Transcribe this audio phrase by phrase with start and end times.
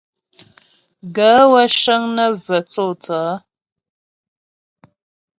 [1.15, 3.35] Gaə̌ wə́ cə́ŋ nə́ və tsô tsaə̌.